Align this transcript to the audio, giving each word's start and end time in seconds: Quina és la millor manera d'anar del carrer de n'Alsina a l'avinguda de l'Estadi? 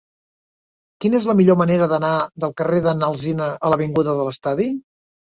Quina 1.03 1.17
és 1.19 1.27
la 1.31 1.35
millor 1.41 1.57
manera 1.59 1.87
d'anar 1.91 2.13
del 2.45 2.55
carrer 2.63 2.79
de 2.87 2.95
n'Alsina 3.03 3.51
a 3.69 3.71
l'avinguda 3.75 4.17
de 4.23 4.27
l'Estadi? 4.31 4.67